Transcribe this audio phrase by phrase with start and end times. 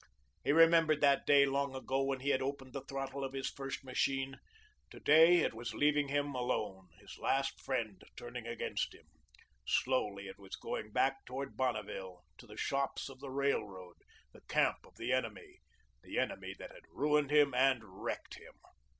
[0.43, 3.83] He remembered that day, long ago, when he had opened the throttle of his first
[3.83, 4.39] machine.
[4.89, 9.05] To day, it was leaving him alone, his last friend turning against him.
[9.67, 13.97] Slowly it was going back towards Bonneville, to the shops of the Railroad,
[14.33, 15.59] the camp of the enemy,
[16.01, 18.53] that enemy that had ruined him and wrecked him.